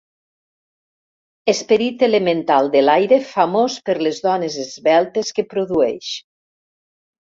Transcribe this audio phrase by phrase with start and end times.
[1.51, 6.11] Esperit elemental de l'aire famós per les dones esveltes que produeix.